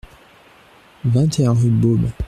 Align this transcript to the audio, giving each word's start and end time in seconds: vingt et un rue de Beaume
vingt 1.05 1.39
et 1.39 1.45
un 1.45 1.53
rue 1.53 1.69
de 1.69 1.75
Beaume 1.75 2.09